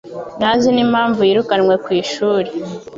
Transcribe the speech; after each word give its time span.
ntazi 0.39 0.69
n'impamvu 0.71 1.19
yirukanwe 1.29 1.73
ku 1.83 1.89
ishuri. 2.01 2.49